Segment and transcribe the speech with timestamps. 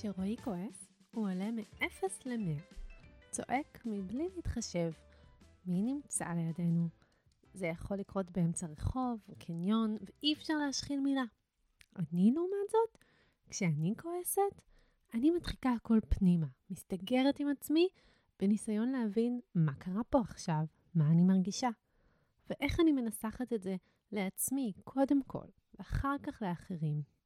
[0.00, 2.74] כשרועי כועס, הוא עולה מ-0 ל-100.
[3.30, 4.92] צועק מבלי להתחשב.
[5.66, 6.88] מי נמצא לידינו?
[7.54, 11.24] זה יכול לקרות באמצע רחוב, קניון, ואי אפשר להשחיל מילה.
[11.96, 12.98] אני, לעומת זאת,
[13.50, 14.62] כשאני כועסת,
[15.14, 17.88] אני מדחיקה הכל פנימה, מסתגרת עם עצמי,
[18.38, 21.70] בניסיון להבין מה קרה פה עכשיו, מה אני מרגישה,
[22.50, 23.76] ואיך אני מנסחת את זה
[24.12, 25.46] לעצמי, קודם כל,
[25.78, 27.19] ואחר כך לאחרים.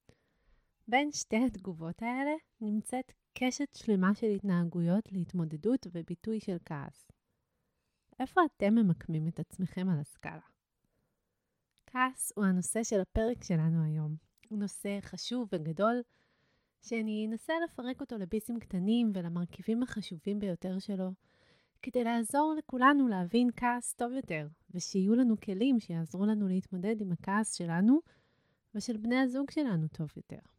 [0.88, 7.08] בין שתי התגובות האלה נמצאת קשת שלמה של התנהגויות להתמודדות וביטוי של כעס.
[8.20, 10.40] איפה אתם ממקמים את עצמכם על הסקאלה?
[11.86, 14.16] כעס הוא הנושא של הפרק שלנו היום.
[14.48, 16.02] הוא נושא חשוב וגדול,
[16.82, 21.10] שאני אנסה לפרק אותו לביסים קטנים ולמרכיבים החשובים ביותר שלו,
[21.82, 27.54] כדי לעזור לכולנו להבין כעס טוב יותר, ושיהיו לנו כלים שיעזרו לנו להתמודד עם הכעס
[27.54, 28.00] שלנו
[28.74, 30.53] ושל בני הזוג שלנו טוב יותר.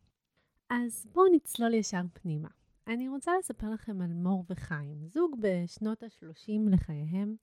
[0.70, 2.50] אז בואו נצלול ישר פנימה.
[2.88, 7.36] אני רוצה לספר לכם על מור וחיים, זוג בשנות ה-30 לחייהם,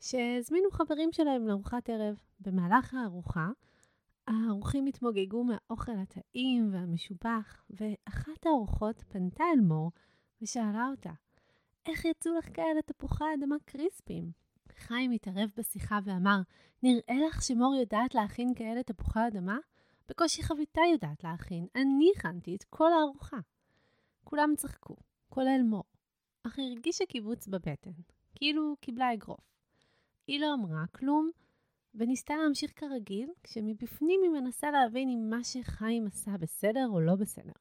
[0.00, 2.16] שהזמינו חברים שלהם לארוחת ערב.
[2.40, 3.48] במהלך הארוחה,
[4.26, 9.92] האורחים התמוגגו מהאוכל הטעים והמשובח, ואחת האורחות פנתה אל מור
[10.42, 11.12] ושאלה אותה,
[11.86, 14.30] איך יצאו לך כאלה תפוחי אדמה קריספים?
[14.76, 16.40] חיים התערב בשיחה ואמר,
[16.82, 19.58] נראה לך שמור יודעת להכין כאלה תפוחי אדמה?
[20.08, 23.38] בקושי חביתה יודעת להכין, אני הכנתי את כל הארוחה.
[24.24, 24.96] כולם צחקו,
[25.28, 25.84] כולל מור,
[26.42, 27.90] אך הרגישה קיבוץ בבטן,
[28.34, 29.54] כאילו קיבלה אגרוף.
[30.26, 31.30] היא לא אמרה כלום,
[31.94, 37.52] וניסתה להמשיך כרגיל, כשמבפנים היא מנסה להבין אם מה שחיים עשה בסדר או לא בסדר.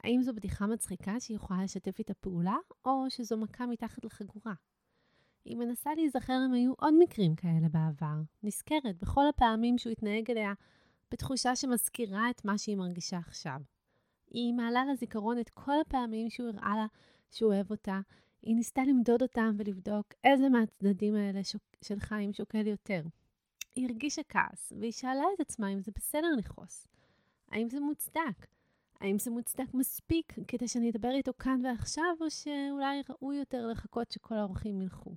[0.00, 4.54] האם זו בדיחה מצחיקה שהיא יכולה לשתף איתה פעולה, או שזו מכה מתחת לחגורה.
[5.44, 10.52] היא מנסה להיזכר אם היו עוד מקרים כאלה בעבר, נזכרת בכל הפעמים שהוא התנהג אליה
[11.14, 13.60] בתחושה שמזכירה את מה שהיא מרגישה עכשיו.
[14.30, 16.86] היא מעלה לזיכרון את כל הפעמים שהוא הראה לה
[17.30, 18.00] שהוא אוהב אותה.
[18.42, 23.02] היא ניסתה למדוד אותם ולבדוק איזה מהצדדים האלה שוק, של חיים שוקל יותר.
[23.74, 26.86] היא הרגישה כעס, והיא שאלה את עצמה אם זה בסדר לכעוס.
[27.50, 28.46] האם זה מוצדק?
[29.00, 34.10] האם זה מוצדק מספיק כדי שאני אדבר איתו כאן ועכשיו, או שאולי ראוי יותר לחכות
[34.10, 35.14] שכל האורחים ילכו?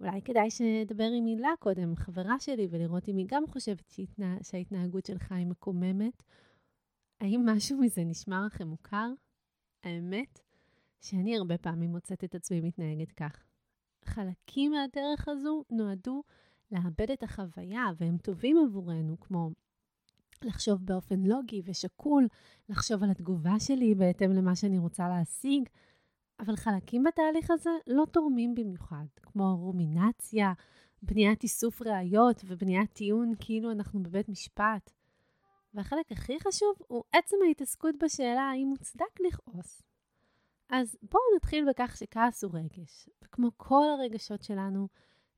[0.00, 4.36] אולי כדאי שנדבר עם הילה קודם, חברה שלי, ולראות אם היא גם חושבת שהתנה...
[4.42, 6.22] שההתנהגות שלך היא מקוממת,
[7.20, 9.12] האם משהו מזה נשמע לכם מוכר?
[9.84, 10.40] האמת
[11.00, 13.44] שאני הרבה פעמים מוצאת את עצמי מתנהגת כך.
[14.04, 16.22] חלקים מהדרך הזו נועדו
[16.72, 19.50] לאבד את החוויה, והם טובים עבורנו, כמו
[20.44, 22.28] לחשוב באופן לוגי ושקול,
[22.68, 25.68] לחשוב על התגובה שלי בהתאם למה שאני רוצה להשיג,
[26.40, 30.52] אבל חלקים בתהליך הזה לא תורמים במיוחד, כמו רומינציה,
[31.02, 34.90] בניית איסוף ראיות ובניית טיעון כאילו אנחנו בבית משפט.
[35.74, 39.82] והחלק הכי חשוב הוא עצם ההתעסקות בשאלה האם מוצדק לכעוס.
[40.70, 44.88] אז בואו נתחיל בכך שכעס הוא רגש, וכמו כל הרגשות שלנו,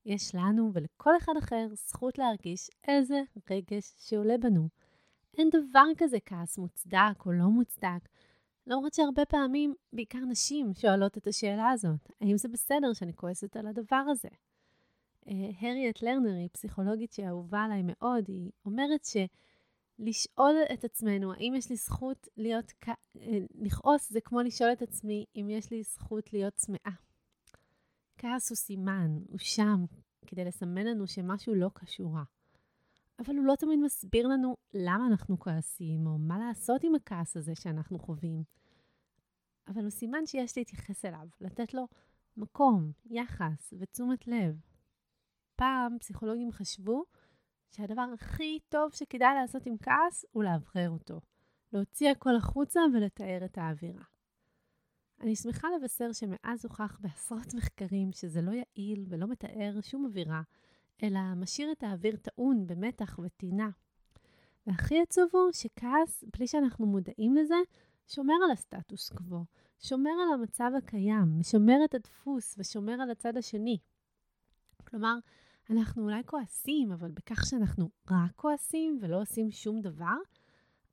[0.07, 4.69] יש לנו ולכל אחד אחר זכות להרגיש איזה רגש שעולה בנו.
[5.39, 8.09] אין דבר כזה כעס מוצדק או לא מוצדק,
[8.67, 13.67] למרות שהרבה פעמים, בעיקר נשים, שואלות את השאלה הזאת, האם זה בסדר שאני כועסת על
[13.67, 14.29] הדבר הזה?
[15.61, 19.17] הריאט לרנר היא פסיכולוגית שאהובה עליי מאוד, היא אומרת ש...
[20.01, 25.25] לשאול את עצמנו, האם יש לי זכות להיות, אה, לכעוס זה כמו לשאול את עצמי
[25.37, 26.93] אם יש לי זכות להיות צמאה.
[28.19, 29.85] כעס הוא סימן, הוא שם,
[30.27, 32.23] כדי לסמן לנו שמשהו לא קשור רע.
[33.21, 37.55] אבל הוא לא תמיד מסביר לנו למה אנחנו כועסים, או מה לעשות עם הכעס הזה
[37.55, 38.43] שאנחנו חווים.
[39.69, 41.89] אבל הוא סימן שיש להתייחס אליו, לתת לו
[42.37, 44.61] מקום, יחס ותשומת לב.
[45.57, 47.05] פעם פסיכולוגים חשבו
[47.71, 51.21] שהדבר הכי טוב שכדאי לעשות עם כעס הוא לאוורר אותו.
[51.73, 54.03] להוציא הכל החוצה ולתאר את האווירה.
[55.21, 60.43] אני שמחה לבשר שמאז הוכח בעשרות מחקרים שזה לא יעיל ולא מתאר שום אווירה,
[61.03, 63.71] אלא משאיר את האוויר טעון במתח וטינה.
[64.67, 67.55] והכי עצוב הוא שכעס, בלי שאנחנו מודעים לזה,
[68.09, 69.45] שומר על הסטטוס קוו,
[69.79, 73.79] שומר על המצב הקיים, משמר את הדפוס ושומר על הצד השני.
[74.85, 75.15] כלומר,
[75.71, 80.17] אנחנו אולי כועסים, אבל בכך שאנחנו רק כועסים ולא עושים שום דבר,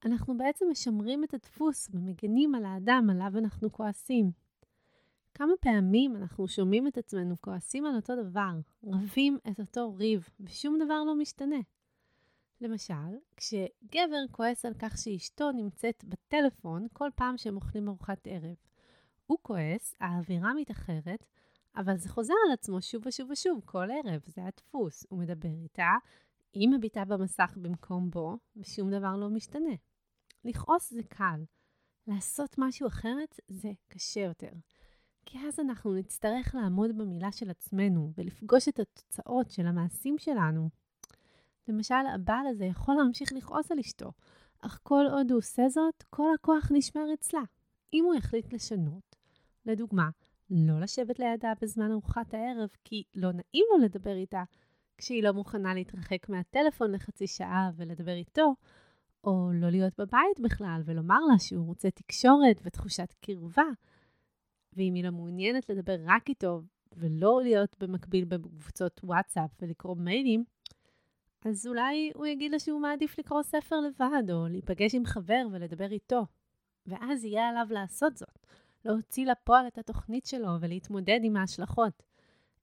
[0.06, 4.32] אנחנו בעצם משמרים את הדפוס ומגנים על האדם עליו אנחנו כועסים.
[5.38, 8.52] כמה פעמים אנחנו שומעים את עצמנו כועסים על אותו דבר,
[8.84, 11.60] רבים את אותו ריב, ושום דבר לא משתנה.
[12.62, 12.94] למשל,
[13.38, 18.56] כשגבר כועס על כך שאשתו נמצאת בטלפון כל פעם שהם אוכלים ארוחת ערב.
[19.28, 21.26] הוא כועס, האווירה מתאחרת,
[21.76, 25.06] אבל זה חוזר על עצמו שוב ושוב ושוב, כל ערב, זה הדפוס.
[25.10, 25.92] הוא מדבר איתה,
[26.54, 29.76] היא מביטה במסך במקום בו, ושום דבר לא משתנה.
[30.46, 31.44] לכעוס זה קל.
[32.08, 34.52] לעשות משהו אחרת זה קשה יותר.
[35.30, 40.70] כי אז אנחנו נצטרך לעמוד במילה של עצמנו ולפגוש את התוצאות של המעשים שלנו.
[41.68, 44.12] למשל, הבעל הזה יכול להמשיך לכעוס על אשתו,
[44.60, 47.42] אך כל עוד הוא עושה זאת, כל הכוח נשמר אצלה.
[47.94, 49.16] אם הוא יחליט לשנות,
[49.66, 50.10] לדוגמה,
[50.50, 54.44] לא לשבת לידה בזמן ארוחת הערב, כי לא נעים לו לדבר איתה
[54.98, 58.56] כשהיא לא מוכנה להתרחק מהטלפון לחצי שעה ולדבר איתו,
[59.24, 63.68] או לא להיות בבית בכלל ולומר לה שהוא רוצה תקשורת ותחושת קרבה,
[64.78, 66.62] ואם היא לא מעוניינת לדבר רק איתו
[66.94, 70.44] ולא להיות במקביל בקבוצות וואטסאפ ולקרוא מיילים,
[71.46, 75.92] אז אולי הוא יגיד לה שהוא מעדיף לקרוא ספר לבד, או להיפגש עם חבר ולדבר
[75.92, 76.26] איתו.
[76.86, 78.40] ואז יהיה עליו לעשות זאת,
[78.86, 82.04] להוציא לפועל את התוכנית שלו ולהתמודד עם ההשלכות.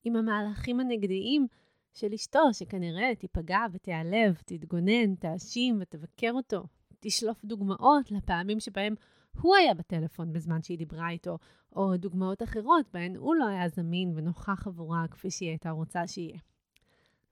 [0.05, 1.46] עם המהלכים הנגדיים
[1.94, 6.62] של אשתו, שכנראה תיפגע ותיעלב, תתגונן, תאשים ותבקר אותו.
[7.00, 8.94] תשלוף דוגמאות לפעמים שבהם
[9.40, 11.38] הוא היה בטלפון בזמן שהיא דיברה איתו,
[11.76, 16.38] או דוגמאות אחרות בהן הוא לא היה זמין ונוכח עבורה כפי שהיא הייתה רוצה שיהיה.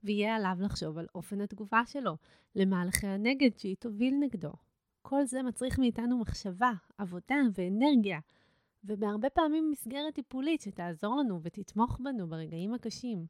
[0.05, 2.17] ויהיה עליו לחשוב על אופן התגובה שלו,
[2.55, 4.53] למהלכי הנגד שהיא תוביל נגדו.
[5.03, 8.19] כל זה מצריך מאיתנו מחשבה, עבודה ואנרגיה,
[8.85, 13.27] ובהרבה פעמים מסגרת טיפולית שתעזור לנו ותתמוך בנו ברגעים הקשים.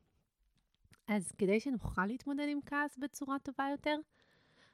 [1.09, 3.97] אז כדי שנוכל להתמודד עם כעס בצורה טובה יותר,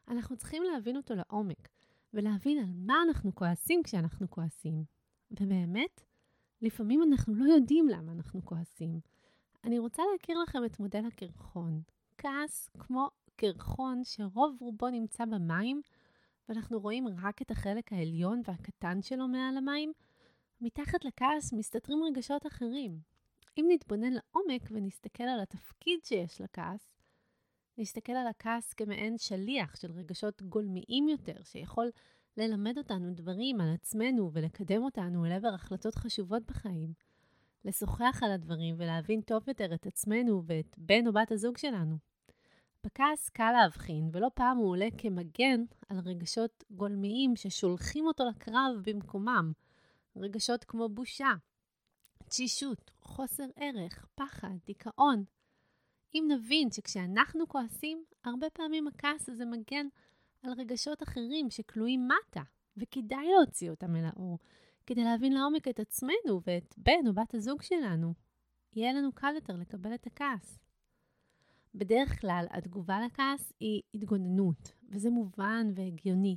[0.09, 1.69] אנחנו צריכים להבין אותו לעומק,
[2.15, 4.85] ולהבין על מה אנחנו כועסים כשאנחנו כועסים.
[5.31, 6.01] ובאמת,
[6.63, 9.01] לפעמים אנחנו לא יודעים למה אנחנו כועסים.
[9.65, 11.83] אני רוצה להכיר לכם את מודל הקרחון.
[12.19, 15.83] כעס כמו קרחון שרוב רובו נמצא במים,
[16.49, 19.93] ואנחנו רואים רק את החלק העליון והקטן שלו מעל המים,
[20.61, 23.01] מתחת לכעס מסתתרים רגשות אחרים.
[23.59, 26.98] אם נתבונן לעומק ונסתכל על התפקיד שיש לכעס,
[27.79, 31.91] נסתכל על הכעס כמעין שליח של רגשות גולמיים יותר, שיכול
[32.37, 36.93] ללמד אותנו דברים על עצמנו ולקדם אותנו אל עבר החלטות חשובות בחיים.
[37.65, 41.97] לשוחח על הדברים ולהבין טוב יותר את עצמנו ואת בן או בת הזוג שלנו.
[42.85, 49.53] בכעס קל להבחין, ולא פעם הוא עולה כמגן על רגשות גולמיים ששולחים אותו לקרב במקומם.
[50.17, 51.33] רגשות כמו בושה,
[52.29, 55.25] תשישות, חוסר ערך, פחד, דיכאון.
[56.15, 59.87] אם נבין שכשאנחנו כועסים, הרבה פעמים הכעס הזה מגן
[60.43, 62.43] על רגשות אחרים שכלואים מטה,
[62.77, 64.39] וכדאי להוציא אותם אל האור,
[64.87, 68.15] כדי להבין לעומק את עצמנו ואת בן או בת הזוג שלנו.
[68.77, 70.59] יהיה לנו קל יותר לקבל את הכעס.
[71.75, 76.37] בדרך כלל התגובה לכעס היא התגוננות, וזה מובן והגיוני,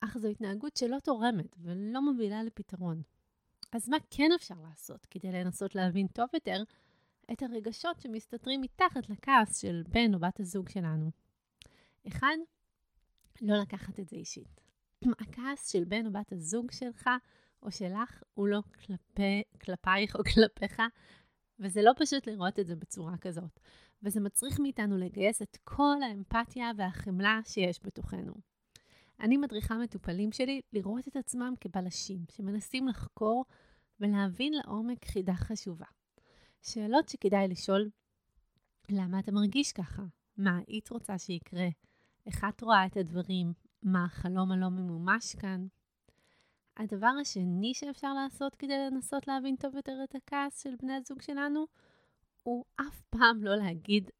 [0.00, 3.02] אך זו התנהגות שלא תורמת ולא מובילה לפתרון.
[3.72, 6.62] אז מה כן אפשר לעשות כדי לנסות להבין טוב יותר
[7.32, 11.10] את הרגשות שמסתתרים מתחת לכעס של בן או בת הזוג שלנו?
[12.08, 12.36] אחד,
[13.40, 14.60] לא לקחת את זה אישית.
[15.20, 17.10] הכעס של בן או בת הזוג שלך
[17.62, 20.82] או שלך הוא לא כלפי, כלפייך או כלפיך,
[21.60, 23.60] וזה לא פשוט לראות את זה בצורה כזאת.
[24.02, 28.34] וזה מצריך מאיתנו לגייס את כל האמפתיה והחמלה שיש בתוכנו.
[29.20, 33.44] אני מדריכה מטופלים שלי לראות את עצמם כבלשים, שמנסים לחקור
[34.00, 35.86] ולהבין לעומק חידה חשובה.
[36.62, 37.90] שאלות שכדאי לשאול,
[38.90, 40.02] למה אתה מרגיש ככה?
[40.36, 41.68] מה היית רוצה שיקרה?
[42.26, 43.52] איך את רואה את הדברים?
[43.82, 45.66] מה החלום הלא ממומש כאן?
[46.76, 51.66] הדבר השני שאפשר לעשות כדי לנסות להבין טוב יותר את הכעס של בני הזוג שלנו,
[52.42, 54.10] הוא אף פעם לא להגיד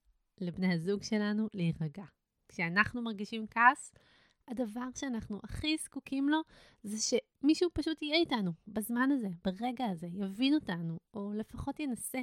[0.40, 2.04] לבני הזוג שלנו להירגע.
[2.49, 3.92] כשאנחנו מרגישים כעס,
[4.49, 6.38] הדבר שאנחנו הכי זקוקים לו
[6.83, 12.21] זה שמישהו פשוט יהיה איתנו בזמן הזה, ברגע הזה, יבין אותנו, או לפחות ינסה.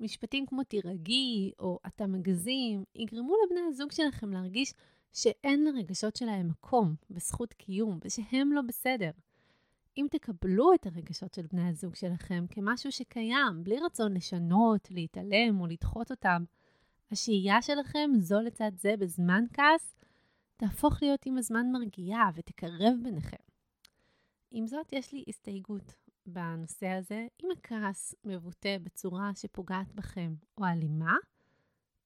[0.00, 4.72] משפטים כמו תירגעי, או אתה מגזים, יגרמו לבני הזוג שלכם להרגיש
[5.12, 9.10] שאין לרגשות שלהם מקום וזכות קיום, ושהם לא בסדר.
[9.98, 15.66] אם תקבלו את הרגשות של בני הזוג שלכם כמשהו שקיים, בלי רצון לשנות, להתעלם או
[15.66, 16.44] לדחות אותם,
[17.10, 19.94] השהייה שלכם זו לצד זה בזמן כעס,
[20.58, 23.36] תהפוך להיות עם הזמן מרגיעה ותקרב ביניכם.
[24.50, 25.94] עם זאת, יש לי הסתייגות
[26.26, 27.26] בנושא הזה.
[27.44, 31.16] אם הכעס מבוטא בצורה שפוגעת בכם או אלימה,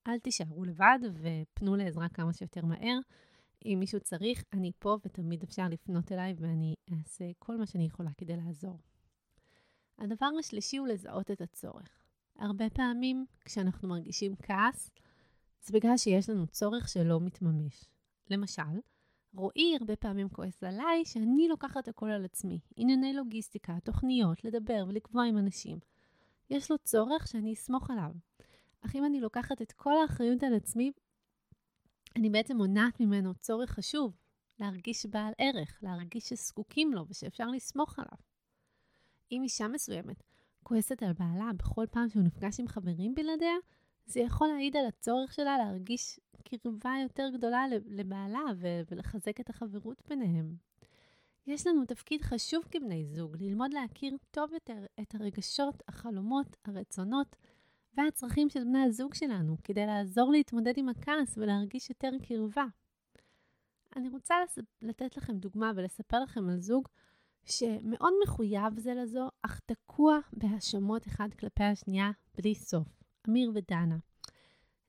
[0.07, 2.99] אל תישארו לבד ופנו לעזרה כמה שיותר מהר.
[3.65, 8.11] אם מישהו צריך, אני פה ותמיד אפשר לפנות אליי ואני אעשה כל מה שאני יכולה
[8.19, 8.79] כדי לעזור.
[9.99, 12.03] הדבר השלישי הוא לזהות את הצורך.
[12.39, 14.91] הרבה פעמים כשאנחנו מרגישים כעס,
[15.63, 17.92] זה בגלל שיש לנו צורך שלא מתממש.
[18.31, 18.81] למשל,
[19.35, 22.61] רועי הרבה פעמים כועס עליי שאני לוקחת הכל על עצמי.
[22.77, 25.79] ענייני לוגיסטיקה, תוכניות, לדבר ולקבוע עם אנשים.
[26.51, 28.11] יש לו צורך שאני אסמוך עליו.
[28.81, 30.93] אך אם אני לוקחת את כל האחריות על עצמי,
[32.17, 34.17] אני בעצם מונעת ממנו צורך חשוב,
[34.59, 38.19] להרגיש בעל ערך, להרגיש שזקוקים לו ושאפשר לסמוך עליו.
[39.33, 40.23] אם אישה מסוימת
[40.63, 43.55] כועסת על בעלה בכל פעם שהוא נפגש עם חברים בלעדיה,
[44.07, 48.43] זה יכול להעיד על הצורך שלה להרגיש קרבה יותר גדולה לבעלה
[48.91, 50.57] ולחזק את החברות ביניהם.
[51.47, 57.37] יש לנו תפקיד חשוב כבני זוג, ללמוד להכיר טוב יותר את הרגשות, החלומות, הרצונות
[57.95, 62.65] והצרכים של בני הזוג שלנו, כדי לעזור להתמודד עם הכעס ולהרגיש יותר קרבה.
[63.97, 64.35] אני רוצה
[64.83, 66.89] לתת לכם דוגמה ולספר לכם על זוג
[67.45, 73.02] שמאוד מחויב זה לזו, אך תקוע בהאשמות אחד כלפי השנייה בלי סוף.
[73.29, 73.97] אמיר ודנה.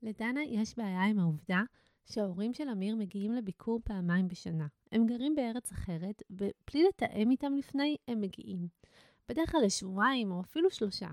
[0.02, 1.62] לדנה יש בעיה עם העובדה
[2.04, 4.66] שההורים של אמיר מגיעים לביקור פעמיים בשנה.
[4.92, 8.68] הם גרים בארץ אחרת, ובלי לתאם איתם לפני, הם מגיעים.
[9.28, 11.08] בדרך כלל לשבועיים או אפילו שלושה.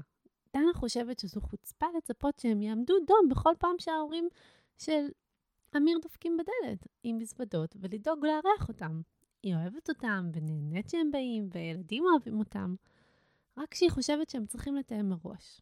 [0.53, 4.27] דנה חושבת שזו חוצפה לצפות שהם יעמדו דום בכל פעם שההורים
[4.77, 5.07] של
[5.77, 9.01] אמיר דופקים בדלת עם מזוודות ולדאוג לארח אותם.
[9.43, 12.75] היא אוהבת אותם ונהנית שהם באים, וילדים אוהבים אותם,
[13.57, 15.61] רק כשהיא חושבת שהם צריכים לתאם מראש.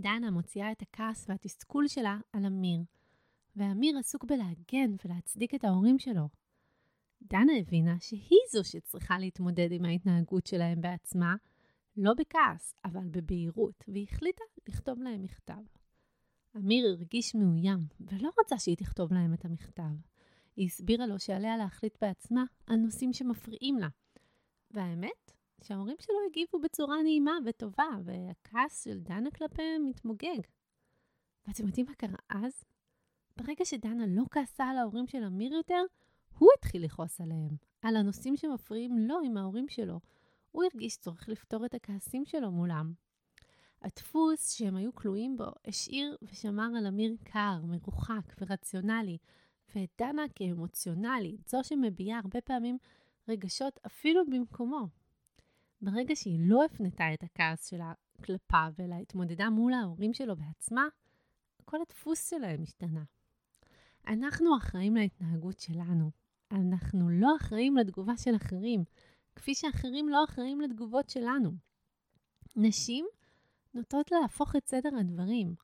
[0.00, 2.80] דנה מוציאה את הכעס והתסכול שלה על אמיר,
[3.56, 6.28] ואמיר עסוק בלהגן ולהצדיק את ההורים שלו.
[7.22, 11.36] דנה הבינה שהיא זו שצריכה להתמודד עם ההתנהגות שלהם בעצמה,
[11.96, 15.62] לא בכעס, אבל בבהירות, והיא החליטה לכתוב להם מכתב.
[16.56, 19.82] אמיר הרגיש מאוים, ולא רצה שהיא תכתוב להם את המכתב.
[20.56, 23.88] היא הסבירה לו שעליה להחליט בעצמה על נושאים שמפריעים לה.
[24.70, 25.32] והאמת,
[25.64, 30.40] שההורים שלו הגיבו בצורה נעימה וטובה, והכעס של דנה כלפיהם מתמוגג.
[31.46, 32.64] ואתם יודעים מה קרה אז?
[33.36, 35.82] ברגע שדנה לא כעסה על ההורים של אמיר יותר,
[36.38, 40.00] הוא התחיל לכעוס עליהם, על הנושאים שמפריעים לו עם ההורים שלו.
[40.50, 42.92] הוא הרגיש צורך לפתור את הכעסים שלו מולם.
[43.82, 49.18] הדפוס שהם היו כלואים בו השאיר ושמר על אמיר קר, מרוחק ורציונלי,
[49.74, 52.78] ואת דנה כאמוציונלית, זו שמביעה הרבה פעמים
[53.28, 54.88] רגשות אפילו במקומו.
[55.80, 57.92] ברגע שהיא לא הפנתה את הכעס שלה
[58.24, 60.88] כלפיו, אלא התמודדה מול ההורים שלו בעצמה,
[61.64, 63.02] כל הדפוס שלהם השתנה.
[64.06, 66.10] אנחנו אחראים להתנהגות שלנו.
[66.52, 68.84] אנחנו לא אחראים לתגובה של אחרים,
[69.36, 71.50] כפי שאחרים לא אחראים לתגובות שלנו.
[72.56, 73.06] נשים
[73.74, 75.54] נוטות להפוך את סדר הדברים.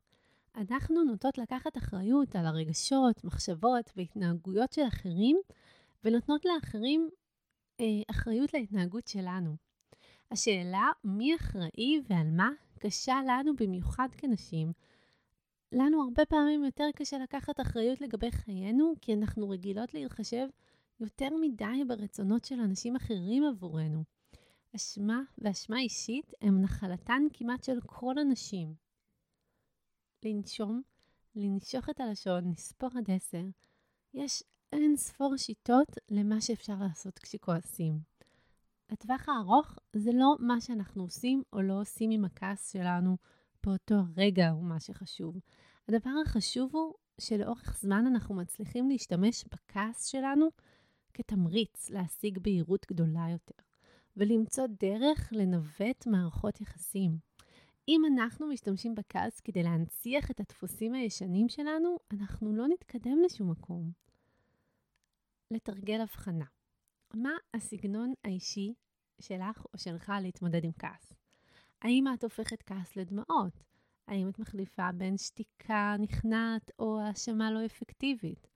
[0.56, 5.36] אנחנו נוטות לקחת אחריות על הרגשות, מחשבות והתנהגויות של אחרים,
[6.04, 7.08] ונותנות לאחרים
[7.80, 9.56] אה, אחריות להתנהגות שלנו.
[10.30, 14.72] השאלה מי אחראי ועל מה קשה לנו במיוחד כנשים.
[15.72, 20.46] לנו הרבה פעמים יותר קשה לקחת אחריות לגבי חיינו, כי אנחנו רגילות להתחשב
[21.00, 24.04] יותר מדי ברצונות של אנשים אחרים עבורנו.
[24.76, 28.74] אשמה ואשמה אישית הם נחלתן כמעט של כל הנשים.
[30.24, 30.82] לנשום,
[31.34, 33.42] לנשוך את הלשון, לספור עד עשר.
[34.14, 38.13] יש אין ספור שיטות למה שאפשר לעשות כשכועסים.
[38.94, 43.16] לטווח הארוך זה לא מה שאנחנו עושים או לא עושים עם הכעס שלנו
[43.64, 45.36] באותו הרגע הוא מה שחשוב.
[45.88, 50.48] הדבר החשוב הוא שלאורך זמן אנחנו מצליחים להשתמש בכעס שלנו
[51.14, 53.62] כתמריץ להשיג בהירות גדולה יותר,
[54.16, 57.18] ולמצוא דרך לנווט מערכות יחסים.
[57.88, 63.90] אם אנחנו משתמשים בכעס כדי להנציח את הדפוסים הישנים שלנו, אנחנו לא נתקדם לשום מקום.
[65.50, 66.44] לתרגל הבחנה.
[67.14, 68.74] מה הסגנון האישי
[69.20, 71.12] שלך או שלך להתמודד עם כעס?
[71.82, 73.64] האם את הופכת כעס לדמעות?
[74.08, 78.46] האם את מחליפה בין שתיקה נכנעת או האשמה לא אפקטיבית?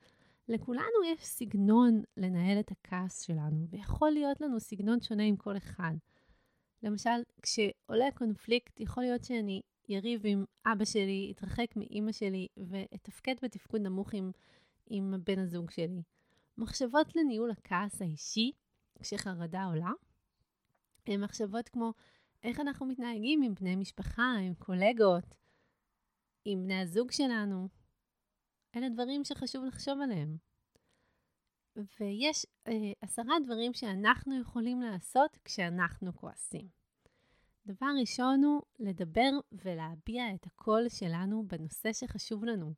[0.48, 5.94] לכולנו יש סגנון לנהל את הכעס שלנו, ויכול להיות לנו סגנון שונה עם כל אחד.
[6.82, 13.80] למשל, כשעולה קונפליקט, יכול להיות שאני יריב עם אבא שלי, אתרחק מאימא שלי ואתפקד בתפקוד
[13.80, 14.30] נמוך עם,
[14.86, 16.02] עם בן הזוג שלי.
[16.58, 18.52] מחשבות לניהול הכעס האישי,
[19.00, 19.90] כשחרדה עולה,
[21.16, 21.92] מחשבות כמו
[22.42, 25.34] איך אנחנו מתנהגים עם בני משפחה, עם קולגות,
[26.44, 27.68] עם בני הזוג שלנו.
[28.76, 30.36] אלה דברים שחשוב לחשוב עליהם.
[31.76, 36.68] ויש אה, עשרה דברים שאנחנו יכולים לעשות כשאנחנו כועסים.
[37.66, 42.72] דבר ראשון הוא לדבר ולהביע את הקול שלנו בנושא שחשוב לנו.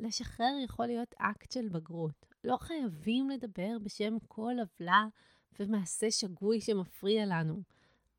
[0.00, 2.26] לשחרר יכול להיות אקט של בגרות.
[2.44, 5.04] לא חייבים לדבר בשם כל עוולה
[5.60, 7.62] ומעשה שגוי שמפריע לנו.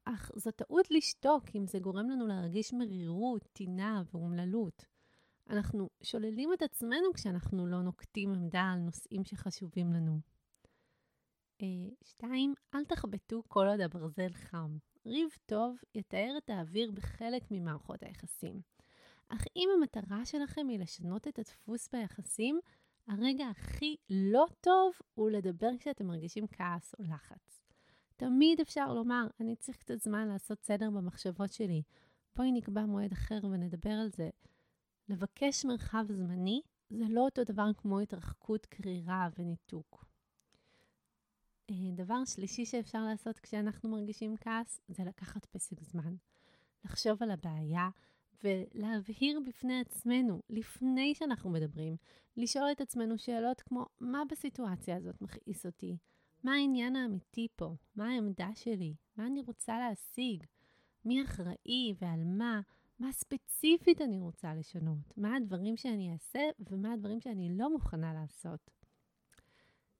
[0.05, 4.85] אך זו טעות לשתוק אם זה גורם לנו להרגיש מרירות, טינה ואומללות.
[5.49, 10.19] אנחנו שוללים את עצמנו כשאנחנו לא נוקטים עמדה על נושאים שחשובים לנו.
[11.61, 11.67] אה,
[12.03, 14.77] שתיים, אל תחבטו כל עוד הברזל חם.
[15.05, 18.61] ריב טוב יתאר את האוויר בחלק ממערכות היחסים.
[19.29, 22.59] אך אם המטרה שלכם היא לשנות את הדפוס ביחסים,
[23.07, 27.61] הרגע הכי לא טוב הוא לדבר כשאתם מרגישים כעס או לחץ.
[28.17, 31.81] תמיד אפשר לומר, אני צריך קצת זמן לעשות סדר במחשבות שלי.
[32.35, 34.29] בואי נקבע מועד אחר ונדבר על זה.
[35.09, 40.05] לבקש מרחב זמני זה לא אותו דבר כמו התרחקות, קרירה וניתוק.
[41.69, 46.15] אה, דבר שלישי שאפשר לעשות כשאנחנו מרגישים כעס זה לקחת פסק זמן.
[46.85, 47.89] לחשוב על הבעיה
[48.43, 51.95] ולהבהיר בפני עצמנו, לפני שאנחנו מדברים,
[52.37, 55.97] לשאול את עצמנו שאלות כמו, מה בסיטואציה הזאת מכעיס אותי?
[56.43, 57.75] מה העניין האמיתי פה?
[57.95, 58.95] מה העמדה שלי?
[59.17, 60.43] מה אני רוצה להשיג?
[61.05, 62.61] מי אחראי ועל מה?
[62.99, 65.17] מה ספציפית אני רוצה לשנות?
[65.17, 68.71] מה הדברים שאני אעשה ומה הדברים שאני לא מוכנה לעשות?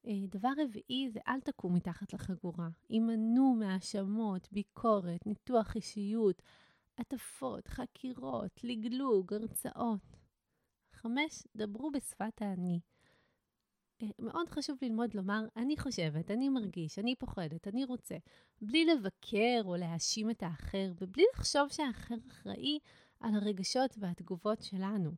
[0.08, 2.70] אה, דבר רביעי זה אל תקעו מתחת לחגורה.
[2.90, 6.42] הימנעו מהאשמות, ביקורת, ניתוח אישיות,
[6.98, 10.18] הטפות, חקירות, לגלוג, הרצאות.
[10.94, 12.80] חמש, דברו בשפת האני.
[14.02, 18.16] אה, מאוד חשוב ללמוד לומר, אני חושבת, אני מרגיש, אני פוחדת, אני רוצה,
[18.62, 22.80] בלי לבקר או להאשים את האחר, ובלי לחשוב שהאחר אחראי
[23.20, 25.12] על הרגשות והתגובות שלנו.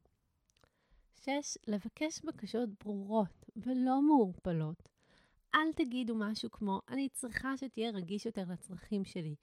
[1.25, 1.58] 6.
[1.67, 4.89] לבקש בקשות ברורות ולא מעורפלות.
[5.55, 9.36] אל תגידו משהו כמו, אני צריכה שתהיה רגיש יותר לצרכים שלי.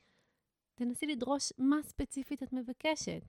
[0.75, 3.23] תנסי לדרוש מה ספציפית את מבקשת.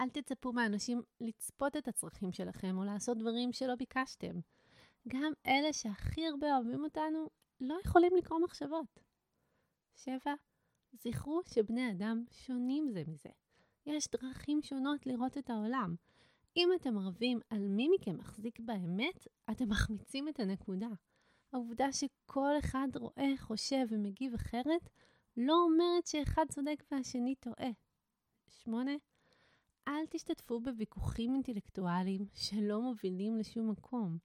[0.00, 4.40] אל תצפו מאנשים לצפות את הצרכים שלכם או לעשות דברים שלא ביקשתם.
[5.08, 7.30] גם אלה שהכי הרבה אוהבים אותנו
[7.60, 9.00] לא יכולים לקרוא מחשבות.
[9.96, 10.34] 7.
[10.92, 13.28] זכרו שבני אדם שונים זה מזה.
[13.86, 15.94] יש דרכים שונות לראות את העולם.
[16.56, 20.88] אם אתם רבים על מי מכם מחזיק באמת, אתם מחמיצים את הנקודה.
[21.52, 24.88] העובדה שכל אחד רואה, חושב ומגיב אחרת,
[25.36, 27.70] לא אומרת שאחד צודק והשני טועה.
[28.48, 28.92] 8.
[29.88, 34.18] אל תשתתפו בוויכוחים אינטלקטואליים שלא מובילים לשום מקום.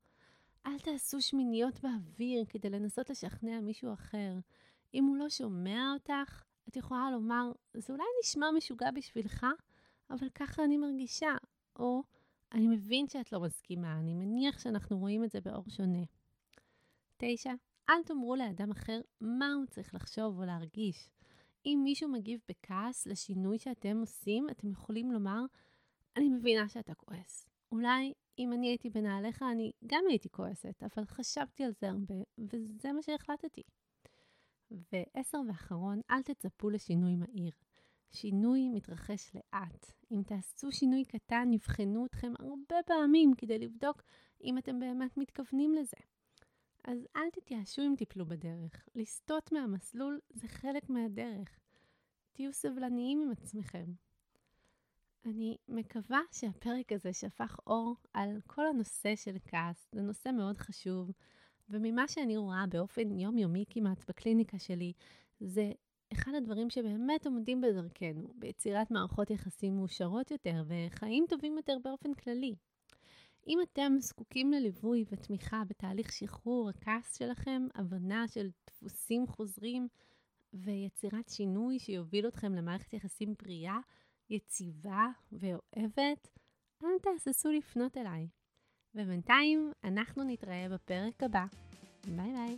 [0.66, 4.34] אל תעשו שמיניות באוויר כדי לנסות לשכנע מישהו אחר.
[4.94, 9.46] אם הוא לא שומע אותך, את יכולה לומר, זה אולי נשמע משוגע בשבילך,
[10.10, 11.36] אבל ככה אני מרגישה.
[11.80, 12.04] או,
[12.52, 16.04] אני מבין שאת לא מסכימה, אני מניח שאנחנו רואים את זה באור שונה.
[17.18, 17.54] 9.
[17.90, 21.10] אל תאמרו לאדם אחר מה הוא צריך לחשוב או להרגיש.
[21.66, 25.42] אם מישהו מגיב בכעס לשינוי שאתם עושים, אתם יכולים לומר,
[26.18, 27.48] אני מבינה שאתה כועס.
[27.72, 32.92] אולי אם אני הייתי בנעליך, אני גם הייתי כועסת, אבל חשבתי על זה הרבה, וזה
[32.92, 33.62] מה שהחלטתי.
[34.72, 37.52] ועשר ואחרון, אל תצפו לשינוי מהיר.
[38.12, 39.92] שינוי מתרחש לאט.
[40.12, 44.04] אם תעשו שינוי קטן, יבחנו אתכם הרבה פעמים כדי לבדוק
[44.44, 45.98] אם אתם באמת מתכוונים לזה.
[46.88, 48.90] אז אל תתייאשו אם תיפלו בדרך.
[48.96, 51.60] לסטות מהמסלול זה חלק מהדרך.
[52.34, 53.86] תהיו סבלניים עם עצמכם.
[55.26, 59.88] אני מקווה שהפרק הזה שפך אור על כל הנושא של כעס.
[59.92, 61.12] זה נושא מאוד חשוב,
[61.70, 64.94] וממה שאני רואה באופן יומיומי כמעט בקליניקה שלי,
[65.40, 65.72] זה
[66.14, 72.56] אחד הדברים שבאמת עומדים בדרכנו, ביצירת מערכות יחסים מאושרות יותר וחיים טובים יותר באופן כללי.
[73.48, 79.88] אם אתם זקוקים לליווי ותמיכה בתהליך שחרור הכעס שלכם, הבנה של דפוסים חוזרים
[80.54, 83.78] ויצירת שינוי שיוביל אתכם למערכת יחסים בריאה,
[84.30, 86.28] יציבה ואוהבת,
[86.84, 88.28] אל תהססו לפנות אליי.
[88.96, 91.46] ובינתיים, אנחנו נתראה בפרק הבא.
[92.16, 92.58] ביי ביי.